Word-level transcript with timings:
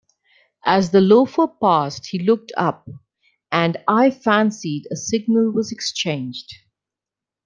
As 0.65 0.89
the 0.89 0.99
loafer 0.99 1.45
passed 1.45 2.07
he 2.07 2.17
looked 2.17 2.51
up, 2.57 2.89
and 3.51 3.77
I 3.87 4.09
fancied 4.09 4.87
a 4.89 4.95
signal 4.95 5.51
was 5.51 5.71
exchanged. 5.71 6.55